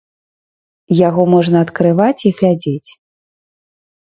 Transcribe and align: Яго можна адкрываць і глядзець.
Яго 1.07 1.23
можна 1.35 1.57
адкрываць 1.65 2.25
і 2.31 2.33
глядзець. 2.41 2.89